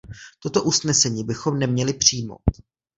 [0.39, 2.41] Toto usnesení bychom neměli přijmout.